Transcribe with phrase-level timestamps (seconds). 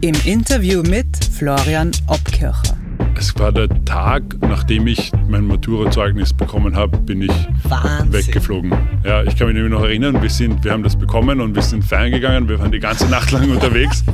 [0.00, 2.76] im Interview mit Florian Obkircher.
[3.16, 7.32] Es war der Tag, nachdem ich mein Maturazeugnis bekommen habe, bin ich
[7.64, 8.12] Wahnsinn.
[8.12, 8.72] weggeflogen.
[9.04, 11.62] Ja, ich kann mich nämlich noch erinnern, wir, sind, wir haben das bekommen und wir
[11.62, 12.48] sind feiern gegangen.
[12.48, 14.04] Wir waren die ganze Nacht lang unterwegs.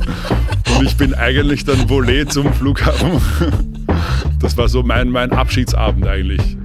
[0.77, 3.19] Und ich bin eigentlich dann volé zum Flughafen.
[4.39, 6.57] Das war so mein, mein Abschiedsabend eigentlich.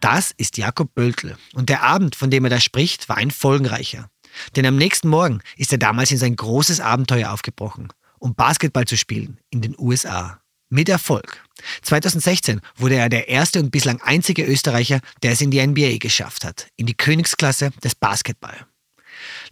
[0.00, 1.36] Das ist Jakob Böltl.
[1.54, 4.08] Und der Abend, von dem er da spricht, war ein folgenreicher.
[4.56, 7.88] Denn am nächsten Morgen ist er damals in sein großes Abenteuer aufgebrochen,
[8.18, 10.40] um Basketball zu spielen in den USA.
[10.72, 11.42] Mit Erfolg.
[11.82, 16.44] 2016 wurde er der erste und bislang einzige Österreicher, der es in die NBA geschafft
[16.44, 18.66] hat, in die Königsklasse des Basketball.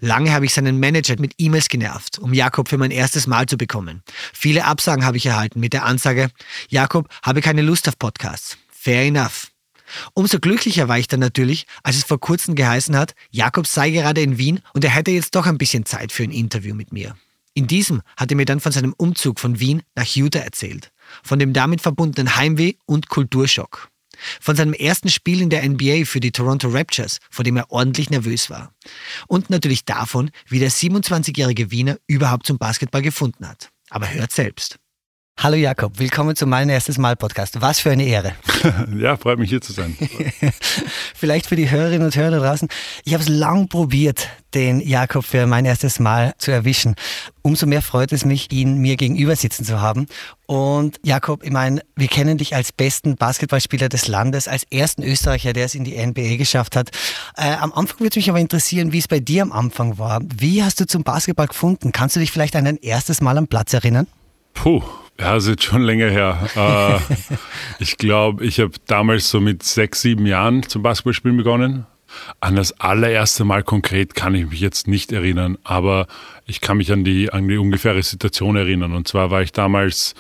[0.00, 3.56] Lange habe ich seinen Manager mit E-Mails genervt, um Jakob für mein erstes Mal zu
[3.56, 4.02] bekommen.
[4.33, 6.30] Viele Absagen habe ich erhalten mit der Ansage,
[6.69, 8.56] Jakob habe keine Lust auf Podcasts.
[8.70, 9.50] Fair enough.
[10.14, 14.20] Umso glücklicher war ich dann natürlich, als es vor kurzem geheißen hat, Jakob sei gerade
[14.20, 17.17] in Wien und er hätte jetzt doch ein bisschen Zeit für ein Interview mit mir.
[17.55, 21.39] In diesem hat er mir dann von seinem Umzug von Wien nach Utah erzählt, von
[21.39, 23.91] dem damit verbundenen Heimweh und Kulturschock.
[24.41, 28.11] Von seinem ersten Spiel in der NBA für die Toronto Raptors, vor dem er ordentlich
[28.11, 28.73] nervös war.
[29.27, 33.70] Und natürlich davon, wie der 27-jährige Wiener überhaupt zum Basketball gefunden hat.
[33.91, 34.78] Aber hört selbst.
[35.41, 37.61] Hallo Jakob, willkommen zu meinem erstes Mal Podcast.
[37.61, 38.33] Was für eine Ehre.
[38.98, 39.97] Ja, freut mich hier zu sein.
[41.14, 42.69] Vielleicht für die Hörerinnen und Hörer draußen.
[43.05, 46.97] Ich habe es lang probiert, den Jakob für mein erstes Mal zu erwischen.
[47.42, 50.06] Umso mehr freut es mich, ihn mir gegenüber sitzen zu haben.
[50.47, 55.52] Und Jakob, ich meine, wir kennen dich als besten Basketballspieler des Landes, als ersten Österreicher,
[55.52, 56.91] der es in die NBA geschafft hat.
[57.36, 60.20] Äh, am Anfang würde mich aber interessieren, wie es bei dir am Anfang war.
[60.36, 61.92] Wie hast du zum Basketball gefunden?
[61.92, 64.08] Kannst du dich vielleicht an dein erstes Mal am Platz erinnern?
[64.55, 64.83] Puh,
[65.20, 66.48] ja, das ist jetzt schon länger her.
[66.56, 66.98] Äh,
[67.79, 71.86] ich glaube, ich habe damals so mit sechs, sieben Jahren zum Basketballspielen begonnen.
[72.40, 76.06] An das allererste Mal konkret kann ich mich jetzt nicht erinnern, aber
[76.46, 78.95] ich kann mich an die, an die ungefähre Situation erinnern.
[78.95, 80.14] Und zwar war ich damals,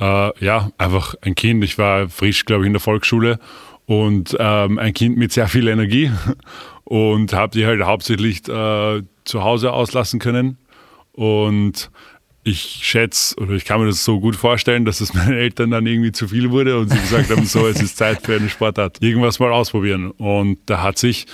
[0.00, 1.64] äh, ja, einfach ein Kind.
[1.64, 3.38] Ich war frisch, glaube ich, in der Volksschule
[3.86, 6.10] und ähm, ein Kind mit sehr viel Energie
[6.84, 10.58] und habe die halt hauptsächlich äh, zu Hause auslassen können.
[11.12, 11.90] Und
[12.44, 15.86] ich schätze oder ich kann mir das so gut vorstellen, dass es meinen Eltern dann
[15.86, 18.98] irgendwie zu viel wurde und sie gesagt haben, so, es ist Zeit für eine Sportart,
[19.00, 20.10] irgendwas mal ausprobieren.
[20.10, 21.26] Und da hat sich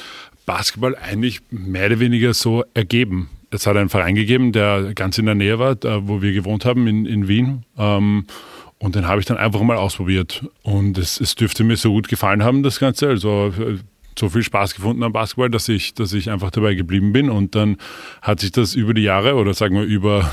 [0.47, 3.31] Basketball eigentlich mehr oder weniger so ergeben.
[3.51, 5.77] Es hat einen Verein gegeben, der ganz in der Nähe war,
[6.07, 7.65] wo wir gewohnt haben in, in Wien.
[7.79, 8.27] Ähm,
[8.79, 10.45] und den habe ich dann einfach mal ausprobiert.
[10.63, 13.09] Und es, es dürfte mir so gut gefallen haben, das Ganze.
[13.09, 13.53] Also
[14.19, 17.31] so viel Spaß gefunden am Basketball, dass ich, dass ich einfach dabei geblieben bin.
[17.31, 17.77] Und dann
[18.21, 20.31] hat sich das über die Jahre oder sagen wir über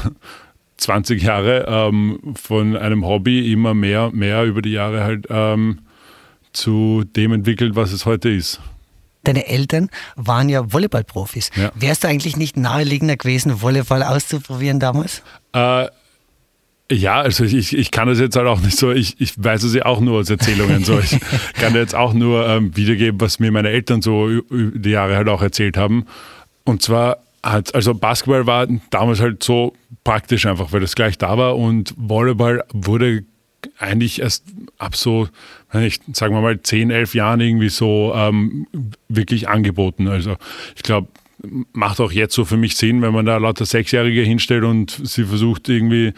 [0.78, 5.80] 20 Jahre ähm, von einem Hobby immer mehr, mehr über die Jahre halt ähm,
[6.54, 8.60] zu dem entwickelt, was es heute ist.
[9.24, 11.50] Deine Eltern waren ja Volleyballprofis.
[11.56, 11.72] Ja.
[11.76, 15.24] Wärst du eigentlich nicht naheliegender gewesen, Volleyball auszuprobieren damals?
[15.54, 15.88] Äh,
[16.92, 19.74] ja, also ich, ich kann das jetzt halt auch nicht so, ich, ich weiß es
[19.74, 20.84] ja auch nur aus Erzählungen.
[20.84, 21.00] So.
[21.00, 21.18] Ich
[21.56, 25.28] kann jetzt auch nur ähm, wiedergeben, was mir meine Eltern so über die Jahre halt
[25.28, 26.06] auch erzählt haben.
[26.64, 29.74] Und zwar hat, also Basketball war damals halt so
[30.04, 33.24] praktisch einfach, weil das gleich da war und Volleyball wurde
[33.80, 34.46] eigentlich erst
[34.78, 35.28] ab so,
[35.74, 38.68] ich sagen wir mal, 10, 11 Jahren irgendwie so ähm,
[39.10, 40.08] wirklich angeboten.
[40.08, 40.36] Also
[40.76, 41.08] ich glaube,
[41.74, 45.26] macht auch jetzt so für mich Sinn, wenn man da lauter Sechsjährige hinstellt und sie
[45.26, 46.14] versucht irgendwie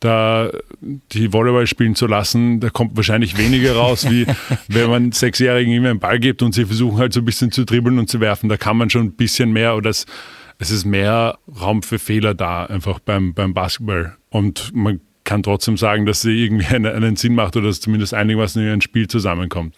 [0.00, 0.50] da
[0.80, 4.26] die Volleyball spielen zu lassen, da kommt wahrscheinlich weniger raus, wie
[4.68, 7.64] wenn man Sechsjährigen immer einen Ball gibt und sie versuchen halt so ein bisschen zu
[7.64, 8.48] dribbeln und zu werfen.
[8.48, 10.06] Da kann man schon ein bisschen mehr oder das
[10.62, 14.16] es ist mehr Raum für Fehler da, einfach beim, beim Basketball.
[14.30, 18.14] Und man kann trotzdem sagen, dass sie irgendwie einen, einen Sinn macht oder dass zumindest
[18.14, 19.74] einiges in ein Spiel zusammenkommt.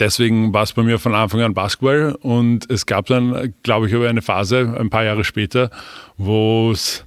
[0.00, 3.94] Deswegen war es bei mir von Anfang an Basketball und es gab dann, glaube ich,
[3.94, 5.70] aber eine Phase, ein paar Jahre später,
[6.16, 7.04] wo es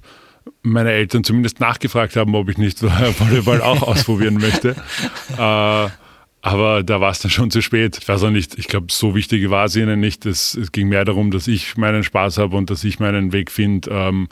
[0.62, 2.82] meine Eltern zumindest nachgefragt haben, ob ich nicht
[3.20, 4.76] Volleyball auch ausprobieren möchte.
[5.36, 5.88] Äh,
[6.48, 7.98] aber da war es dann schon zu spät.
[8.00, 10.24] Ich weiß auch nicht, ich glaube, so wichtig war es ihnen nicht.
[10.24, 13.50] Es, es, ging mehr darum, dass ich meinen Spaß habe und dass ich meinen Weg
[13.50, 13.90] finde.
[13.90, 14.28] Ähm,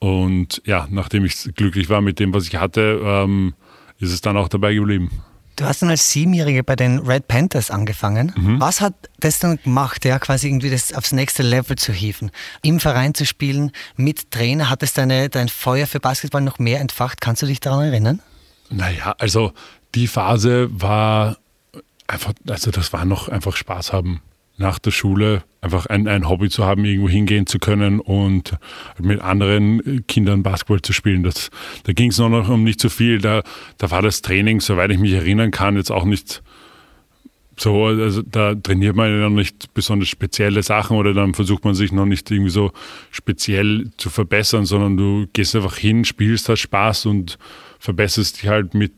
[0.00, 3.54] und ja, nachdem ich glücklich war mit dem, was ich hatte, ähm,
[3.98, 5.10] ist es dann auch dabei geblieben.
[5.56, 8.32] Du hast dann als Siebenjährige bei den Red Panthers angefangen.
[8.36, 8.60] Mhm.
[8.60, 12.30] Was hat das dann gemacht, ja, quasi irgendwie das aufs nächste Level zu hieven?
[12.62, 16.80] Im Verein zu spielen, mit Trainer, hat es deine, dein Feuer für Basketball noch mehr
[16.80, 17.22] entfacht?
[17.22, 18.20] Kannst du dich daran erinnern?
[18.70, 19.52] Naja, also
[19.98, 21.36] die Phase war
[22.06, 24.22] einfach, also das war noch einfach Spaß haben
[24.58, 28.56] nach der Schule einfach ein, ein Hobby zu haben, irgendwo hingehen zu können und
[29.00, 31.22] mit anderen Kindern Basketball zu spielen.
[31.22, 31.50] Das,
[31.84, 33.18] da ging es noch um nicht so viel.
[33.18, 33.42] Da,
[33.78, 36.42] da war das Training, soweit ich mich erinnern kann, jetzt auch nicht
[37.56, 41.74] so, also da trainiert man ja noch nicht besonders spezielle Sachen oder dann versucht man
[41.74, 42.72] sich noch nicht irgendwie so
[43.10, 47.38] speziell zu verbessern, sondern du gehst einfach hin, spielst, hast Spaß und
[47.80, 48.92] verbesserst dich halt mit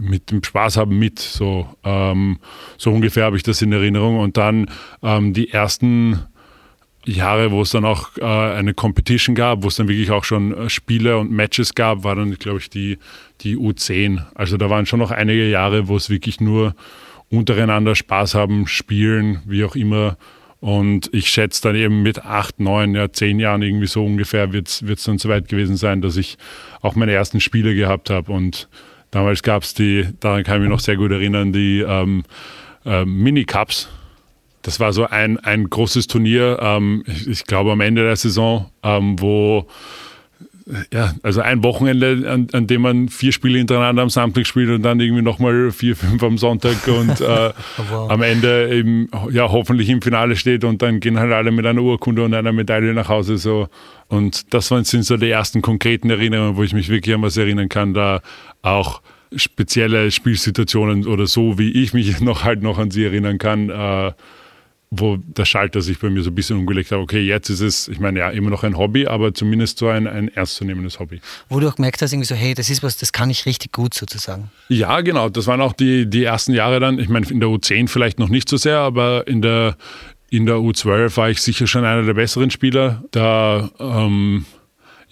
[0.00, 1.18] mit dem Spaß haben mit.
[1.18, 2.38] So, ähm,
[2.78, 4.18] so ungefähr habe ich das in Erinnerung.
[4.18, 4.70] Und dann
[5.02, 6.20] ähm, die ersten
[7.06, 10.56] Jahre, wo es dann auch äh, eine Competition gab, wo es dann wirklich auch schon
[10.56, 12.98] äh, Spiele und Matches gab, war dann, glaube ich, die,
[13.42, 14.22] die U10.
[14.34, 16.74] Also da waren schon noch einige Jahre, wo es wirklich nur
[17.30, 20.16] untereinander Spaß haben, spielen, wie auch immer.
[20.60, 24.68] Und ich schätze dann eben mit acht, neun, ja, zehn Jahren irgendwie so ungefähr wird
[24.68, 26.38] es dann soweit gewesen sein, dass ich
[26.80, 28.32] auch meine ersten Spiele gehabt habe.
[28.32, 28.68] Und
[29.14, 32.24] Damals gab es die, daran kann ich mich noch sehr gut erinnern, die ähm,
[32.84, 33.88] äh, Mini-Cups.
[34.62, 38.72] Das war so ein, ein großes Turnier, ähm, ich, ich, glaube am Ende der Saison,
[38.82, 39.68] ähm, wo
[40.92, 44.82] ja, also ein Wochenende, an, an, dem man vier Spiele hintereinander am Samstag spielt und
[44.82, 47.50] dann irgendwie nochmal vier, fünf am Sonntag und äh,
[47.90, 48.10] wow.
[48.10, 51.82] am Ende eben, ja, hoffentlich im Finale steht und dann gehen halt alle mit einer
[51.82, 53.36] Urkunde und einer Medaille nach Hause.
[53.36, 53.68] So.
[54.08, 57.68] Und das sind so die ersten konkreten Erinnerungen, wo ich mich wirklich an was erinnern
[57.68, 58.22] kann, da
[58.62, 59.02] auch
[59.36, 64.12] spezielle Spielsituationen oder so, wie ich mich noch halt noch an sie erinnern kann, äh,
[64.98, 67.88] wo der Schalter sich bei mir so ein bisschen umgelegt hat, okay, jetzt ist es,
[67.88, 71.20] ich meine, ja, immer noch ein Hobby, aber zumindest so ein, ein ernstzunehmendes Hobby.
[71.48, 73.72] Wo du auch gemerkt hast, irgendwie so, hey, das ist was, das kann ich richtig
[73.72, 74.50] gut sozusagen.
[74.68, 77.88] Ja, genau, das waren auch die, die ersten Jahre dann, ich meine, in der U10
[77.88, 79.76] vielleicht noch nicht so sehr, aber in der,
[80.30, 83.04] in der U12 war ich sicher schon einer der besseren Spieler.
[83.10, 84.46] Da ähm,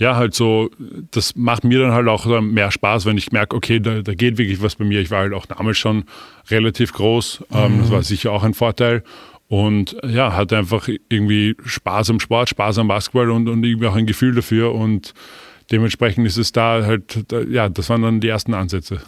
[0.02, 0.68] ja, halt so,
[1.12, 4.36] das macht mir dann halt auch mehr Spaß, wenn ich merke, okay, da, da geht
[4.36, 5.00] wirklich was bei mir.
[5.00, 6.04] Ich war halt auch damals schon
[6.50, 7.44] relativ groß.
[7.52, 7.78] Ähm, mhm.
[7.78, 9.04] Das war sicher auch ein Vorteil.
[9.52, 13.94] Und ja, hatte einfach irgendwie Spaß am Sport, Spaß am Basketball und, und irgendwie auch
[13.94, 14.74] ein Gefühl dafür.
[14.74, 15.12] Und
[15.70, 19.02] dementsprechend ist es da halt, ja, das waren dann die ersten Ansätze.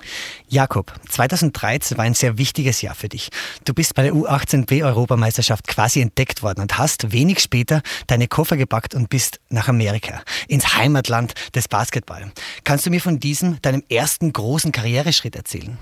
[0.47, 3.31] Jakob, 2013 war ein sehr wichtiges Jahr für dich.
[3.65, 8.95] Du bist bei der U18B-Europameisterschaft quasi entdeckt worden und hast wenig später deine Koffer gepackt
[8.95, 12.31] und bist nach Amerika, ins Heimatland des Basketball.
[12.65, 15.79] Kannst du mir von diesem, deinem ersten großen Karriereschritt erzählen?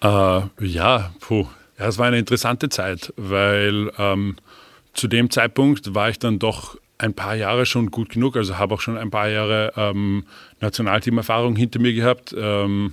[0.00, 1.46] Äh, ja, puh.
[1.78, 4.36] Ja, es war eine interessante Zeit, weil ähm,
[4.94, 8.74] zu dem Zeitpunkt war ich dann doch ein paar Jahre schon gut genug, also habe
[8.74, 10.24] auch schon ein paar Jahre ähm,
[10.60, 12.34] Nationalteamerfahrung hinter mir gehabt.
[12.36, 12.92] Ähm,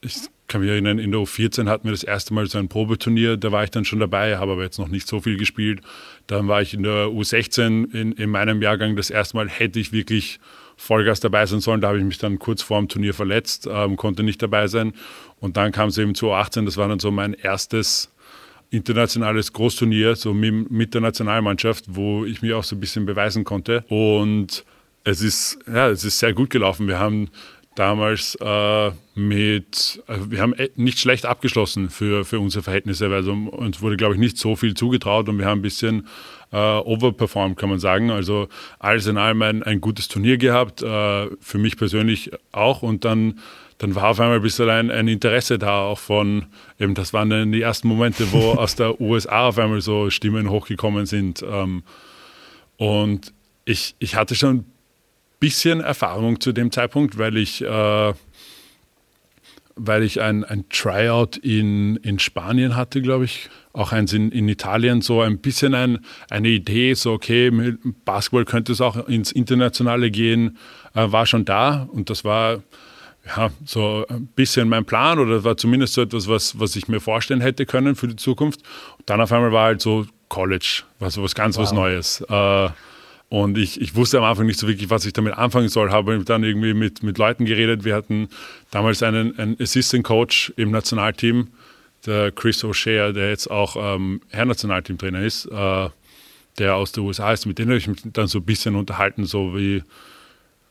[0.00, 0.14] ich
[0.46, 3.50] kann mich erinnern, in der U14 hatten wir das erste Mal so ein Probeturnier, da
[3.50, 5.80] war ich dann schon dabei, habe aber jetzt noch nicht so viel gespielt.
[6.28, 9.92] Dann war ich in der U16 in, in meinem Jahrgang das erste Mal, hätte ich
[9.92, 10.38] wirklich
[10.76, 11.80] Vollgas dabei sein sollen.
[11.80, 14.92] Da habe ich mich dann kurz vor dem Turnier verletzt, ähm, konnte nicht dabei sein.
[15.40, 18.10] Und dann kam es eben zu U18, das war dann so mein erstes
[18.70, 23.84] internationales Großturnier, so mit, der Nationalmannschaft, wo ich mich auch so ein bisschen beweisen konnte.
[23.88, 24.64] Und
[25.04, 26.88] es ist, ja, es ist sehr gut gelaufen.
[26.88, 27.28] Wir haben
[27.74, 33.80] damals äh, mit, also wir haben nicht schlecht abgeschlossen für, für unsere Verhältnisse, weil uns
[33.82, 36.06] wurde, glaube ich, nicht so viel zugetraut und wir haben ein bisschen
[36.54, 38.10] äh, overperformed, kann man sagen.
[38.10, 38.48] Also
[38.78, 43.40] alles in allem ein, ein gutes Turnier gehabt, äh, für mich persönlich auch und dann
[43.78, 46.46] dann war auf einmal ein bisschen ein, ein, Interesse da auch von,
[46.78, 50.48] eben das waren dann die ersten Momente, wo aus der USA auf einmal so Stimmen
[50.48, 51.42] hochgekommen sind.
[51.42, 51.82] Ähm,
[52.76, 53.32] und
[53.64, 54.64] ich, ich hatte schon ein
[55.40, 58.14] bisschen Erfahrung zu dem Zeitpunkt, weil ich, äh,
[59.76, 64.48] weil ich ein, ein Tryout in, in Spanien hatte, glaube ich, auch eins in, in
[64.48, 65.98] Italien, so ein bisschen ein,
[66.30, 70.58] eine Idee, so okay, mit Basketball könnte es auch ins Internationale gehen,
[70.94, 72.62] äh, war schon da und das war
[73.26, 77.00] ja, so ein bisschen mein Plan oder war zumindest so etwas, was, was ich mir
[77.00, 78.60] vorstellen hätte können für die Zukunft.
[78.98, 81.62] Und dann auf einmal war halt so College, war so was ganz wow.
[81.62, 82.20] was Neues.
[82.28, 82.68] Äh,
[83.28, 85.90] und ich, ich wusste am Anfang nicht so wirklich, was ich damit anfangen soll.
[85.90, 87.84] Habe dann irgendwie mit, mit Leuten geredet.
[87.84, 88.28] Wir hatten
[88.70, 91.48] damals einen, einen Assistant Coach im Nationalteam,
[92.06, 95.88] der Chris O'Shea, der jetzt auch ähm, Herr-Nationalteamtrainer ist, äh,
[96.58, 97.46] der aus den USA ist.
[97.46, 99.82] Mit dem habe ich mich dann so ein bisschen unterhalten, so wie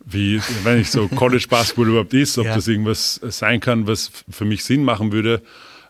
[0.05, 2.55] wie, wenn ich so College Basketball überhaupt ist, ob ja.
[2.55, 5.41] das irgendwas sein kann, was für mich Sinn machen würde.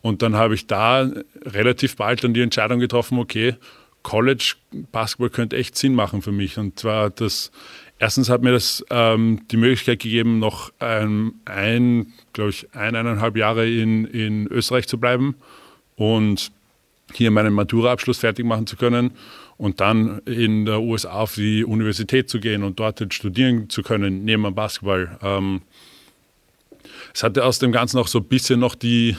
[0.01, 1.09] Und dann habe ich da
[1.45, 3.55] relativ bald dann die Entscheidung getroffen, okay,
[4.03, 4.55] College
[4.91, 6.57] Basketball könnte echt Sinn machen für mich.
[6.57, 7.51] Und zwar das,
[7.99, 13.37] erstens hat mir das ähm, die Möglichkeit gegeben, noch ein, ein glaube ich, ein, eineinhalb
[13.37, 15.35] Jahre in, in Österreich zu bleiben
[15.95, 16.51] und
[17.13, 19.11] hier meinen Matura-Abschluss fertig machen zu können
[19.57, 24.25] und dann in der USA auf die Universität zu gehen und dort studieren zu können,
[24.25, 25.17] neben dem Basketball.
[25.21, 25.61] Ähm,
[27.13, 29.15] es hatte aus dem Ganzen auch so ein bisschen noch die,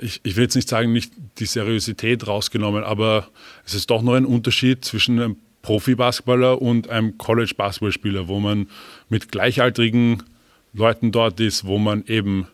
[0.00, 3.28] ich, ich will jetzt nicht sagen, nicht die Seriosität rausgenommen, aber
[3.64, 8.68] es ist doch noch ein Unterschied zwischen einem Profi-Basketballer und einem College-Basketballspieler, wo man
[9.08, 10.22] mit gleichaltrigen
[10.72, 12.46] Leuten dort ist, wo man eben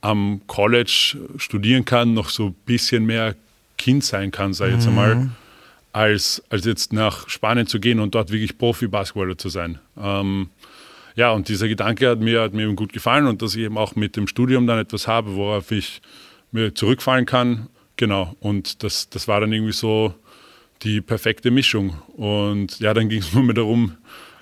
[0.00, 3.34] am College studieren kann, noch so ein bisschen mehr
[3.78, 5.30] Kind sein kann, sage ich jetzt einmal, mhm.
[5.92, 9.78] als, als jetzt nach Spanien zu gehen und dort wirklich Profi-Basketballer zu sein.
[10.00, 10.50] Ähm,
[11.14, 13.76] ja, und dieser Gedanke hat mir, hat mir eben gut gefallen und dass ich eben
[13.76, 16.00] auch mit dem Studium dann etwas habe, worauf ich
[16.52, 17.68] mir zurückfallen kann.
[17.96, 20.14] Genau, und das, das war dann irgendwie so
[20.82, 21.94] die perfekte Mischung.
[22.16, 23.96] Und ja, dann ging es nur mehr darum,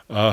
[0.09, 0.33] äh,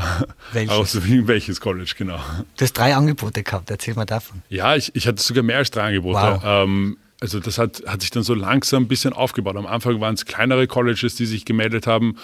[0.54, 0.76] welches?
[0.76, 2.20] Aus welches College, genau.
[2.58, 4.42] Du hast drei Angebote gehabt, erzähl mal davon.
[4.50, 6.20] Ja, ich, ich hatte sogar mehr als drei Angebote.
[6.20, 6.42] Wow.
[6.44, 9.56] Ähm, also das hat, hat sich dann so langsam ein bisschen aufgebaut.
[9.56, 12.18] Am Anfang waren es kleinere Colleges, die sich gemeldet haben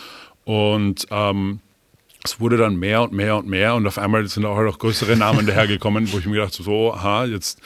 [0.46, 1.60] und ähm,
[2.24, 4.80] es wurde dann mehr und mehr und mehr und auf einmal sind auch, halt auch
[4.80, 7.60] größere Namen dahergekommen, wo ich mir gedacht habe, so, aha, jetzt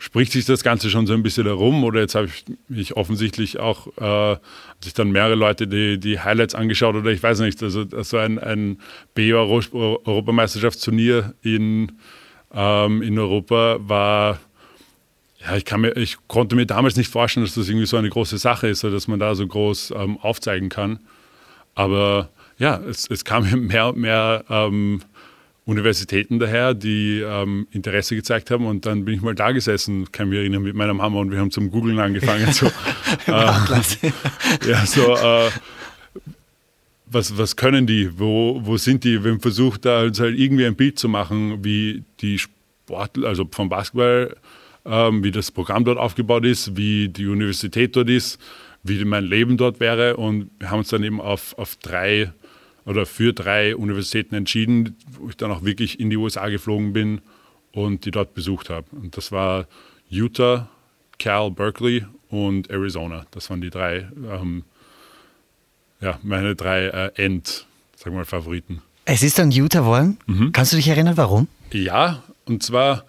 [0.00, 3.60] spricht sich das Ganze schon so ein bisschen herum oder jetzt habe ich mich offensichtlich
[3.60, 4.38] auch, äh,
[4.82, 8.38] sich dann mehrere Leute die, die Highlights angeschaut oder ich weiß nicht, also so ein,
[8.38, 8.80] ein
[9.14, 11.92] B-Europameisterschaftsturnier in,
[12.52, 14.40] ähm, in Europa war
[15.42, 18.38] ja, ich, mir, ich konnte mir damals nicht vorstellen, dass das irgendwie so eine große
[18.38, 21.00] Sache ist, dass man da so groß ähm, aufzeigen kann.
[21.74, 25.02] Aber ja, es, es kam mehr und mehr ähm,
[25.70, 28.66] Universitäten daher, die ähm, Interesse gezeigt haben.
[28.66, 31.38] Und dann bin ich mal da gesessen, kann mich erinnern, mit meinem Hammer und wir
[31.38, 32.52] haben zum Googlen angefangen.
[32.52, 32.66] so,
[33.26, 33.30] äh,
[34.68, 35.48] ja, so, äh,
[37.06, 38.18] was, was können die?
[38.18, 39.22] Wo, wo sind die?
[39.22, 43.68] Wir haben versucht, da halt irgendwie ein Bild zu machen, wie die Sport, also vom
[43.68, 44.36] Basketball,
[44.84, 48.40] ähm, wie das Programm dort aufgebaut ist, wie die Universität dort ist,
[48.82, 50.16] wie mein Leben dort wäre.
[50.16, 52.32] Und wir haben uns dann eben auf, auf drei
[52.90, 57.20] oder für drei Universitäten entschieden, wo ich dann auch wirklich in die USA geflogen bin
[57.70, 58.84] und die dort besucht habe.
[58.90, 59.68] Und das war
[60.08, 60.68] Utah,
[61.20, 63.26] Cal, Berkeley und Arizona.
[63.30, 64.64] Das waren die drei, ähm,
[66.00, 68.82] ja, meine drei äh, End, sagen wir mal, Favoriten.
[69.04, 70.18] Es ist dann Utah geworden.
[70.26, 70.50] Mhm.
[70.50, 71.46] Kannst du dich erinnern, warum?
[71.70, 73.04] Ja, und zwar,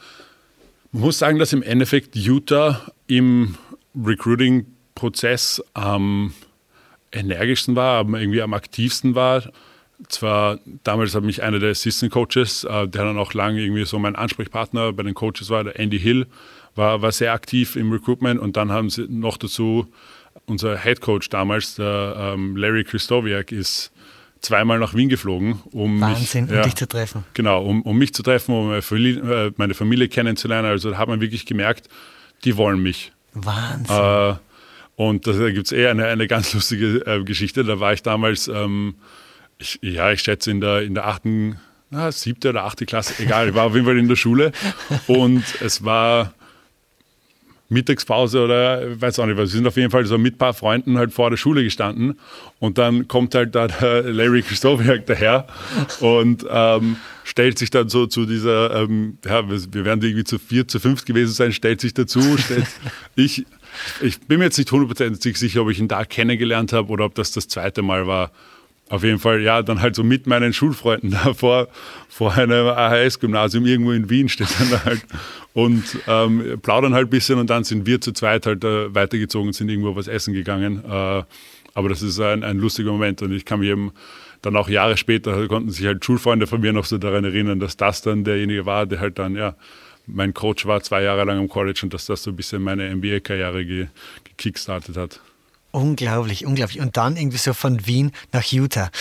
[0.92, 3.56] man muss sagen, dass im Endeffekt Utah im
[3.96, 6.36] Recruiting-Prozess am
[7.12, 9.42] energischsten war, aber irgendwie am aktivsten war.
[10.10, 14.00] Zwar damals hat mich einer der Assistant Coaches, äh, der dann auch lange irgendwie so
[14.00, 16.28] mein Ansprechpartner bei den Coaches war, der Andy Hill,
[16.76, 19.88] war, war sehr aktiv im Recruitment und dann haben sie noch dazu
[20.46, 23.92] unser Head Coach damals, der ähm, Larry Christowiak, ist
[24.42, 27.24] zweimal nach Wien geflogen, um Wahnsinn, mich, um ja, dich zu treffen.
[27.34, 30.68] Genau, um, um mich zu treffen, um meine Familie, äh, meine Familie kennenzulernen.
[30.68, 31.90] Also da hat man wirklich gemerkt,
[32.44, 33.12] die wollen mich.
[33.34, 33.96] Wahnsinn.
[33.96, 34.36] Äh,
[34.96, 37.64] und da gibt es eher eine, eine ganz lustige äh, Geschichte.
[37.64, 38.96] Da war ich damals, ähm,
[39.62, 43.50] ich, ja, ich schätze in der, in der achten, na, siebte oder achte Klasse, egal,
[43.50, 44.52] ich war auf jeden Fall in der Schule.
[45.08, 46.34] Und es war
[47.70, 49.52] Mittagspause oder weiß auch nicht was.
[49.52, 52.20] Wir sind auf jeden Fall so mit ein paar Freunden halt vor der Schule gestanden
[52.60, 55.48] und dann kommt halt da der Larry Christowiak daher
[56.02, 60.68] und ähm, stellt sich dann so zu dieser, ähm, ja, wir werden irgendwie zu vier,
[60.68, 62.68] zu fünf gewesen sein, stellt sich dazu, stellt
[63.16, 63.46] ich
[64.02, 67.16] ich bin mir jetzt nicht hundertprozentig sicher, ob ich ihn da kennengelernt habe oder ob
[67.16, 68.32] das das zweite Mal war.
[68.92, 71.70] Auf jeden Fall, ja, dann halt so mit meinen Schulfreunden da vor,
[72.10, 75.06] vor einem AHS-Gymnasium irgendwo in Wien steht dann da halt
[75.54, 79.54] und ähm, plaudern halt ein bisschen und dann sind wir zu zweit halt äh, weitergezogen,
[79.54, 80.84] sind irgendwo was essen gegangen.
[80.84, 81.24] Äh,
[81.74, 83.94] aber das ist ein, ein lustiger Moment und ich kann mich eben
[84.42, 87.78] dann auch Jahre später konnten sich halt Schulfreunde von mir noch so daran erinnern, dass
[87.78, 89.56] das dann derjenige war, der halt dann, ja,
[90.06, 92.94] mein Coach war zwei Jahre lang am College und dass das so ein bisschen meine
[92.94, 93.88] NBA-Karriere ge
[94.98, 95.22] hat.
[95.72, 96.80] Unglaublich, unglaublich.
[96.80, 98.92] Und dann irgendwie so von Wien nach Utah.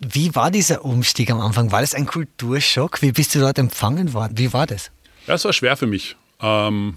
[0.00, 1.72] Wie war dieser Umstieg am Anfang?
[1.72, 3.02] War das ein Kulturschock?
[3.02, 4.38] Wie bist du dort empfangen worden?
[4.38, 4.90] Wie war das?
[5.26, 6.16] Ja, es war schwer für mich.
[6.40, 6.94] Ähm,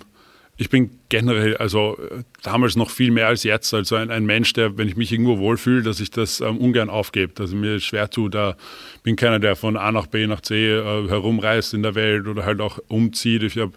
[0.61, 4.53] ich bin generell, also äh, damals noch viel mehr als jetzt, also ein, ein Mensch,
[4.53, 7.79] der, wenn ich mich irgendwo wohlfühle, dass ich das ähm, ungern aufgebe, dass ich mir
[7.79, 8.29] schwer tue.
[8.29, 8.55] Da
[9.01, 12.45] bin keiner, der von A nach B nach C äh, herumreist in der Welt oder
[12.45, 13.41] halt auch umzieht.
[13.41, 13.71] Ich habe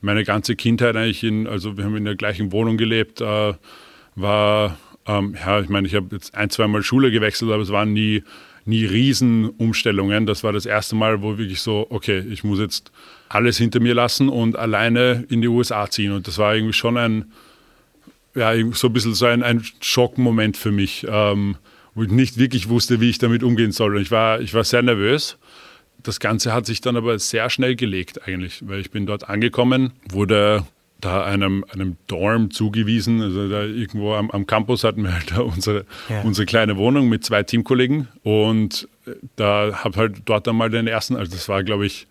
[0.00, 3.52] meine ganze Kindheit eigentlich in, also wir haben in der gleichen Wohnung gelebt, äh,
[4.16, 4.76] war,
[5.06, 8.22] ähm, ja, ich meine, ich habe jetzt ein, zweimal Schule gewechselt, aber es waren nie,
[8.64, 10.26] nie Riesenumstellungen.
[10.26, 12.92] Das war das erste Mal, wo wirklich so, okay, ich muss jetzt
[13.28, 16.12] alles hinter mir lassen und alleine in die USA ziehen.
[16.12, 17.32] Und das war irgendwie schon ein,
[18.34, 21.56] ja, so ein bisschen so ein, ein Schockmoment für mich, ähm,
[21.94, 24.00] wo ich nicht wirklich wusste, wie ich damit umgehen soll.
[24.00, 25.38] Ich war, ich war sehr nervös.
[26.02, 29.92] Das Ganze hat sich dann aber sehr schnell gelegt eigentlich, weil ich bin dort angekommen,
[30.08, 30.64] wurde
[31.00, 33.22] da einem, einem Dorm zugewiesen.
[33.22, 36.22] Also da irgendwo am, am Campus hatten wir halt unsere, ja.
[36.22, 41.16] unsere kleine Wohnung mit zwei Teamkollegen und äh, da habe halt dort einmal den ersten,
[41.16, 42.06] also das war glaube ich,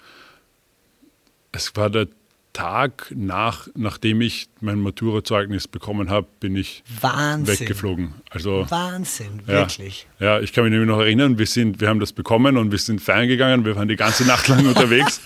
[1.51, 2.08] es war der
[2.53, 7.60] Tag nach, nachdem ich mein Maturazeugnis bekommen habe, bin ich Wahnsinn.
[7.60, 8.15] weggeflogen.
[8.31, 10.08] Also, Wahnsinn, wirklich.
[10.19, 12.72] Ja, ja, ich kann mich nämlich noch erinnern, wir, sind, wir haben das bekommen und
[12.72, 15.22] wir sind feiern gegangen, wir waren die ganze Nacht lang unterwegs.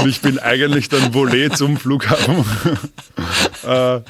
[0.00, 2.44] Und ich bin eigentlich dann Volet zum Flughafen.
[3.66, 4.00] äh,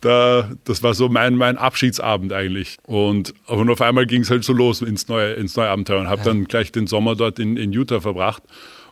[0.00, 2.76] da, das war so mein, mein Abschiedsabend eigentlich.
[2.84, 6.08] Und, und auf einmal ging es halt so los ins neue, ins neue Abenteuer und
[6.08, 6.26] habe ja.
[6.26, 8.42] dann gleich den Sommer dort in, in Utah verbracht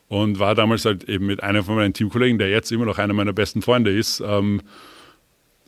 [0.08, 3.14] und war damals halt eben mit einem von meinen Teamkollegen, der jetzt immer noch einer
[3.14, 4.60] meiner besten Freunde ist, ähm,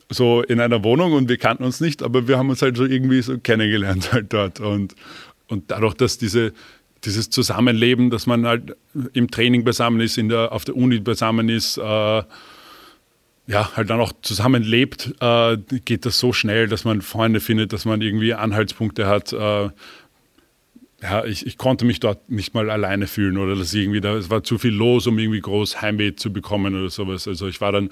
[0.09, 2.85] so in einer Wohnung und wir kannten uns nicht, aber wir haben uns halt so
[2.85, 4.59] irgendwie so kennengelernt halt dort.
[4.59, 4.95] Und,
[5.47, 6.53] und dadurch, dass diese,
[7.03, 8.75] dieses Zusammenleben, dass man halt
[9.13, 12.23] im Training beisammen ist, in der, auf der Uni beisammen ist, äh,
[13.49, 17.85] ja, halt dann auch zusammenlebt, äh, geht das so schnell, dass man Freunde findet, dass
[17.85, 19.31] man irgendwie Anhaltspunkte hat.
[19.31, 19.69] Äh,
[21.09, 24.29] ja, ich, ich konnte mich dort nicht mal alleine fühlen oder dass irgendwie da, es
[24.29, 27.27] war zu viel los, um irgendwie groß Heimweh zu bekommen oder sowas.
[27.29, 27.91] Also ich war dann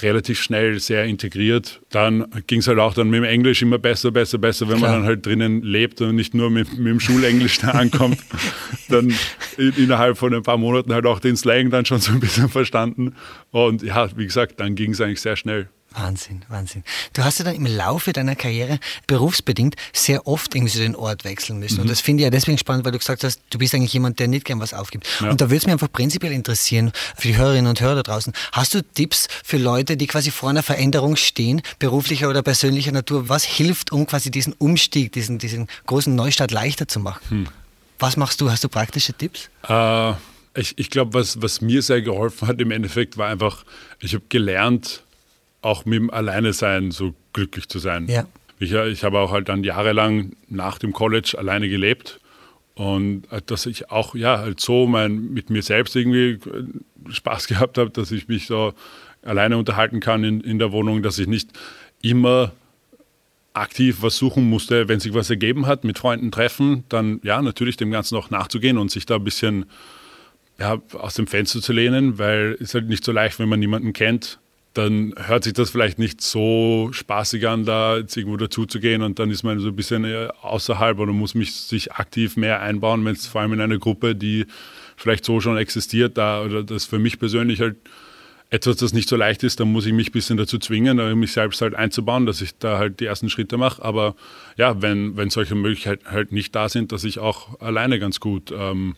[0.00, 1.82] relativ schnell sehr integriert.
[1.90, 4.92] Dann ging es halt auch dann mit dem Englisch immer besser, besser, besser, wenn Klar.
[4.92, 8.18] man dann halt drinnen lebt und nicht nur mit, mit dem Schulenglisch da ankommt.
[8.88, 9.12] dann
[9.58, 12.48] in, innerhalb von ein paar Monaten halt auch den Slang dann schon so ein bisschen
[12.48, 13.14] verstanden.
[13.50, 15.68] Und ja, wie gesagt, dann ging es eigentlich sehr schnell.
[15.94, 16.82] Wahnsinn, Wahnsinn.
[17.12, 21.24] Du hast ja dann im Laufe deiner Karriere berufsbedingt sehr oft irgendwie so den Ort
[21.24, 21.76] wechseln müssen.
[21.76, 21.82] Mhm.
[21.82, 24.18] Und das finde ich ja deswegen spannend, weil du gesagt hast, du bist eigentlich jemand,
[24.18, 25.06] der nicht gern was aufgibt.
[25.20, 25.30] Ja.
[25.30, 28.32] Und da würde es mich einfach prinzipiell interessieren, für die Hörerinnen und Hörer da draußen,
[28.52, 33.28] hast du Tipps für Leute, die quasi vor einer Veränderung stehen, beruflicher oder persönlicher Natur?
[33.28, 37.20] Was hilft, um quasi diesen Umstieg, diesen, diesen großen Neustart leichter zu machen?
[37.28, 37.48] Hm.
[37.98, 38.50] Was machst du?
[38.50, 39.48] Hast du praktische Tipps?
[39.68, 40.12] Äh,
[40.56, 43.64] ich ich glaube, was, was mir sehr geholfen hat im Endeffekt, war einfach,
[44.00, 45.02] ich habe gelernt,
[45.64, 48.06] auch mit dem Alleine-Sein so glücklich zu sein.
[48.08, 48.26] Ja.
[48.58, 52.20] Ich, ich habe auch halt dann jahrelang nach dem College alleine gelebt
[52.74, 57.46] und äh, dass ich auch ja halt so mein, mit mir selbst irgendwie äh, Spaß
[57.48, 58.74] gehabt habe, dass ich mich so
[59.22, 61.50] alleine unterhalten kann in, in der Wohnung, dass ich nicht
[62.02, 62.52] immer
[63.54, 67.76] aktiv was suchen musste, wenn sich was ergeben hat, mit Freunden treffen, dann ja, natürlich
[67.76, 69.66] dem Ganzen auch nachzugehen und sich da ein bisschen
[70.58, 73.92] ja, aus dem Fenster zu lehnen, weil es halt nicht so leicht, wenn man niemanden
[73.92, 74.38] kennt,
[74.74, 79.30] dann hört sich das vielleicht nicht so spaßig an, da jetzt irgendwo dazuzugehen und dann
[79.30, 83.14] ist man so ein bisschen äh, außerhalb oder muss mich sich aktiv mehr einbauen, wenn
[83.14, 84.46] es vor allem in einer Gruppe, die
[84.96, 87.76] vielleicht so schon existiert, da oder das für mich persönlich halt
[88.50, 91.32] etwas, das nicht so leicht ist, dann muss ich mich ein bisschen dazu zwingen, mich
[91.32, 93.82] selbst halt einzubauen, dass ich da halt die ersten Schritte mache.
[93.82, 94.14] Aber
[94.56, 98.52] ja, wenn, wenn solche Möglichkeiten halt nicht da sind, dass ich auch alleine ganz gut
[98.56, 98.96] ähm,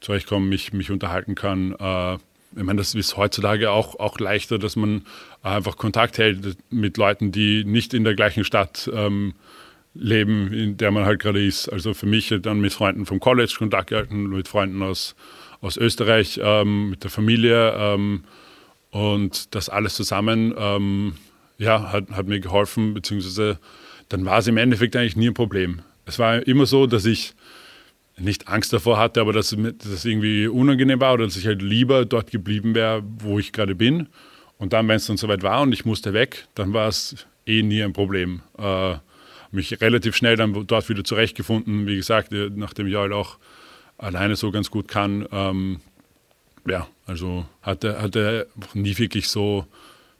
[0.00, 2.18] zurechtkomme, mich, mich unterhalten kann, äh,
[2.56, 5.02] ich meine, das ist heutzutage auch, auch leichter, dass man
[5.42, 9.34] einfach Kontakt hält mit Leuten, die nicht in der gleichen Stadt ähm,
[9.94, 11.68] leben, in der man halt gerade ist.
[11.68, 15.14] Also für mich dann mit Freunden vom College Kontakt gehalten, mit Freunden aus,
[15.60, 18.24] aus Österreich, ähm, mit der Familie ähm,
[18.90, 21.14] und das alles zusammen ähm,
[21.58, 23.58] ja, hat, hat mir geholfen, beziehungsweise
[24.08, 25.82] dann war es im Endeffekt eigentlich nie ein Problem.
[26.06, 27.34] Es war immer so, dass ich
[28.20, 32.04] nicht Angst davor hatte, aber dass das irgendwie unangenehm war oder dass ich halt lieber
[32.04, 34.08] dort geblieben wäre, wo ich gerade bin.
[34.58, 37.62] Und dann, wenn es dann soweit war und ich musste weg, dann war es eh
[37.62, 38.42] nie ein Problem.
[38.58, 38.96] Äh,
[39.52, 41.86] mich relativ schnell dann dort wieder zurechtgefunden.
[41.86, 43.38] Wie gesagt, äh, nachdem ich halt auch
[43.98, 45.26] alleine so ganz gut kann.
[45.32, 45.80] Ähm,
[46.66, 49.66] ja, also hatte, hatte nie wirklich so,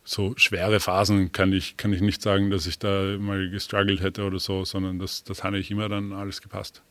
[0.05, 4.25] so schwere Phasen, kann ich, kann ich nicht sagen, dass ich da mal gestruggelt hätte
[4.25, 6.83] oder so, sondern das, das hat eigentlich immer dann alles gepasst.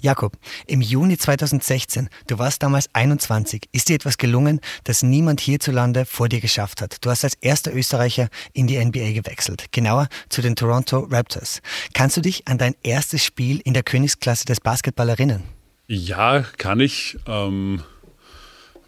[0.00, 6.04] Jakob, im Juni 2016, du warst damals 21, ist dir etwas gelungen, das niemand hierzulande
[6.04, 7.04] vor dir geschafft hat.
[7.04, 11.60] Du hast als erster Österreicher in die NBA gewechselt, genauer zu den Toronto Raptors.
[11.94, 15.42] Kannst du dich an dein erstes Spiel in der Königsklasse des Basketball erinnern?
[15.88, 17.16] Ja, kann ich.
[17.26, 17.82] Ähm,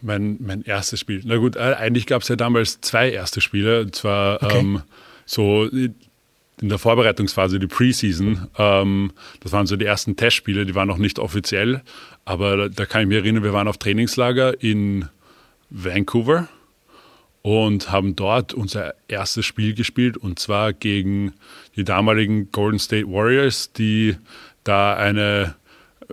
[0.01, 1.21] mein, mein erstes Spiel.
[1.25, 3.81] Na gut, äh, eigentlich gab es ja damals zwei erste Spiele.
[3.81, 4.59] Und zwar okay.
[4.59, 4.81] ähm,
[5.25, 5.69] so
[6.61, 8.47] in der Vorbereitungsphase, die Preseason.
[8.57, 11.81] Ähm, das waren so die ersten Testspiele, die waren noch nicht offiziell,
[12.25, 15.05] aber da, da, kann ich mich erinnern, wir waren auf Trainingslager in
[15.69, 16.47] Vancouver
[17.41, 21.33] und haben dort unser erstes Spiel gespielt und zwar gegen
[21.75, 24.15] die damaligen Golden State Warriors, die
[24.63, 25.55] da eine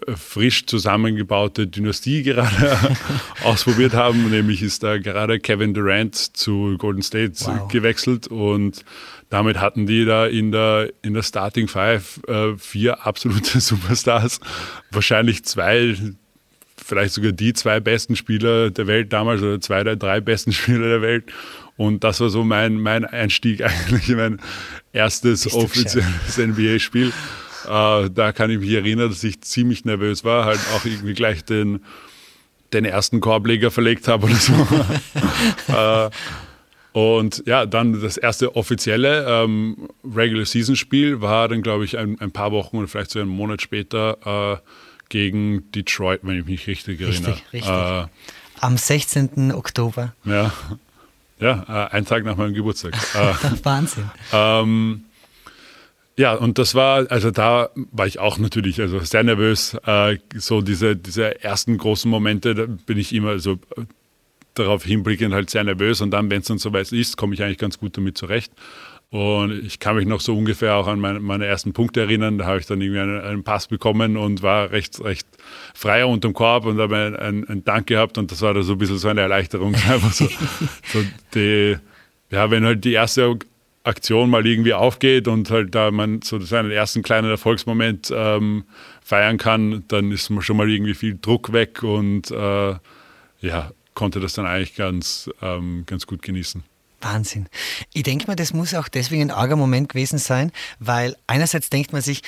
[0.07, 2.79] äh, frisch zusammengebaute Dynastie gerade
[3.45, 4.31] ausprobiert haben.
[4.31, 7.69] Nämlich ist da gerade Kevin Durant zu Golden State wow.
[7.69, 8.85] gewechselt und
[9.29, 14.41] damit hatten die da in der, in der Starting Five äh, vier absolute Superstars.
[14.91, 15.97] Wahrscheinlich zwei,
[16.77, 20.89] vielleicht sogar die zwei besten Spieler der Welt damals oder zwei der drei besten Spieler
[20.89, 21.25] der Welt.
[21.77, 24.41] Und das war so mein, mein Einstieg eigentlich in mein
[24.93, 27.13] erstes offizielles NBA-Spiel.
[27.69, 31.45] Äh, da kann ich mich erinnern, dass ich ziemlich nervös war, halt auch irgendwie gleich
[31.45, 31.81] den,
[32.73, 34.53] den ersten Korbleger verlegt habe oder so.
[35.69, 36.11] äh,
[36.97, 42.19] und ja, dann das erste offizielle ähm, Regular Season Spiel war dann, glaube ich, ein,
[42.23, 44.57] ein, paar Wochen oder vielleicht so einen Monat später äh,
[45.11, 47.33] gegen Detroit, wenn ich mich richtig erinnere.
[47.33, 47.71] Richtig, richtig.
[47.71, 48.07] Äh,
[48.61, 49.53] Am 16.
[49.53, 50.15] Oktober.
[50.25, 50.51] Ja,
[51.39, 52.95] ja äh, ein Tag nach meinem Geburtstag.
[53.15, 54.11] Äh, Wahnsinn.
[54.33, 55.05] Ähm,
[56.17, 59.77] ja, und das war, also da war ich auch natürlich also sehr nervös.
[59.85, 63.59] Äh, so diese, diese ersten großen Momente, da bin ich immer so
[64.59, 67.59] darauf hinblickend halt sehr nervös und dann, wenn es dann soweit ist, komme ich eigentlich
[67.59, 68.53] ganz gut damit zurecht.
[69.11, 72.39] Und ich kann mich noch so ungefähr auch an meine, meine ersten Punkte erinnern.
[72.39, 75.29] Da habe ich dann irgendwie einen, einen, Pass bekommen und war recht, recht
[75.75, 78.73] frei unterm Korb und habe einen, einen, einen, Dank gehabt und das war da so
[78.73, 79.75] ein bisschen so eine Erleichterung.
[79.89, 80.29] Einfach so,
[80.93, 81.77] so die,
[82.31, 83.39] ja, wenn halt die erste
[83.85, 88.65] Aktion mal irgendwie aufgeht und halt da man so seinen ersten kleinen Erfolgsmoment ähm,
[89.03, 92.75] feiern kann, dann ist man schon mal irgendwie viel Druck weg und äh,
[93.41, 96.63] ja, konnte das dann eigentlich ganz, ähm, ganz gut genießen.
[97.01, 97.49] Wahnsinn.
[97.93, 101.93] Ich denke mal, das muss auch deswegen ein arger Moment gewesen sein, weil einerseits denkt
[101.93, 102.23] man sich,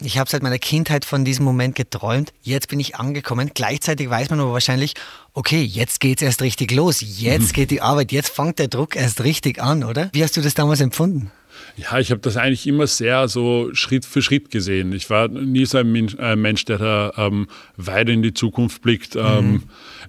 [0.00, 3.52] ich habe seit meiner Kindheit von diesem Moment geträumt, jetzt bin ich angekommen.
[3.54, 4.94] Gleichzeitig weiß man aber wahrscheinlich,
[5.34, 8.96] okay, jetzt geht es erst richtig los, jetzt geht die Arbeit, jetzt fängt der Druck
[8.96, 10.10] erst richtig an, oder?
[10.12, 11.30] Wie hast du das damals empfunden?
[11.76, 14.92] Ja, ich habe das eigentlich immer sehr so Schritt für Schritt gesehen.
[14.92, 15.90] Ich war nie so ein
[16.40, 19.16] Mensch, der da ähm, weit in die Zukunft blickt.
[19.16, 19.62] Ähm, mhm.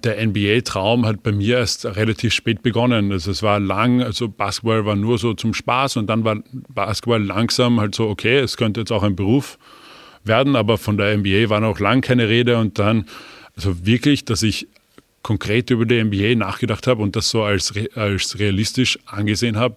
[0.04, 3.10] Der NBA-Traum hat bei mir erst relativ spät begonnen.
[3.10, 6.38] Also es war lang, also Basketball war nur so zum Spaß und dann war
[6.68, 9.58] Basketball langsam halt so, okay, es könnte jetzt auch ein Beruf
[10.24, 13.06] werden, aber von der NBA war noch lang keine Rede und dann,
[13.56, 14.68] also wirklich, dass ich
[15.22, 19.76] konkret über die NBA nachgedacht habe und das so als, als realistisch angesehen habe,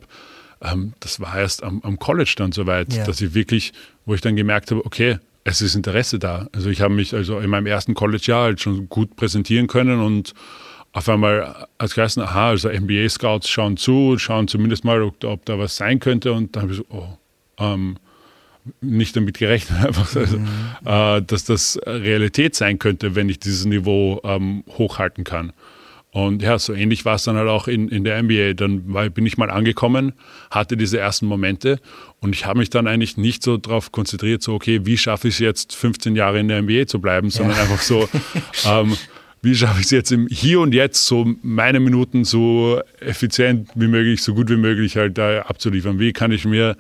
[0.62, 3.06] ähm, das war erst am, am, College dann soweit, ja.
[3.06, 3.74] dass ich wirklich,
[4.06, 6.48] wo ich dann gemerkt habe, okay, es ist Interesse da.
[6.52, 10.34] Also ich habe mich also in meinem ersten College-Jahr halt schon gut präsentieren können und
[10.92, 15.58] auf einmal als geheißen, aha, also NBA-Scouts schauen zu, schauen zumindest mal, ob, ob, da
[15.60, 17.18] was sein könnte und dann habe ich so, oh,
[17.60, 17.98] ähm,
[18.82, 20.48] nicht damit gerechnet, einfach, also, mhm.
[20.86, 25.54] äh, dass das Realität sein könnte, wenn ich dieses Niveau ähm, hochhalten kann.
[26.12, 28.54] Und ja, so ähnlich war es dann halt auch in, in der NBA.
[28.54, 30.14] Dann war, bin ich mal angekommen,
[30.50, 31.80] hatte diese ersten Momente
[32.20, 35.36] und ich habe mich dann eigentlich nicht so darauf konzentriert, so, okay, wie schaffe ich
[35.36, 37.64] es jetzt, 15 Jahre in der NBA zu bleiben, sondern ja.
[37.64, 38.10] einfach so,
[38.66, 38.98] ähm,
[39.44, 43.88] wie schaffe ich es jetzt im Hier und Jetzt, so meine Minuten so effizient wie
[43.88, 46.00] möglich, so gut wie möglich halt da abzuliefern.
[46.00, 46.76] Wie kann ich mir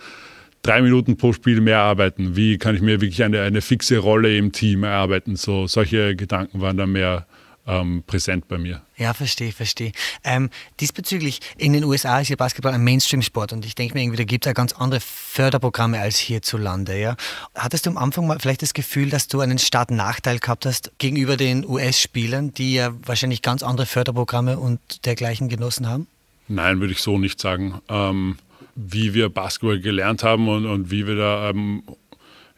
[0.62, 2.36] drei Minuten pro Spiel mehr arbeiten?
[2.36, 5.36] Wie kann ich mir wirklich eine, eine fixe Rolle im Team erarbeiten?
[5.36, 7.28] So, solche Gedanken waren dann mehr
[7.70, 8.82] ähm, präsent bei mir.
[8.98, 9.92] Ja, verstehe, verstehe.
[10.24, 14.18] Ähm, diesbezüglich, in den USA ist ja Basketball ein Mainstream-Sport und ich denke mir irgendwie,
[14.18, 17.00] da gibt es ja ganz andere Förderprogramme als hierzulande.
[17.00, 17.16] Ja?
[17.56, 20.92] Hattest du am Anfang mal vielleicht das Gefühl, dass du einen starken Nachteil gehabt hast
[20.98, 26.08] gegenüber den US-Spielern, die ja wahrscheinlich ganz andere Förderprogramme und dergleichen genossen haben?
[26.48, 27.80] Nein, würde ich so nicht sagen.
[27.88, 28.38] Ähm,
[28.76, 31.84] wie wir Basketball gelernt haben und, und wie wir da ähm,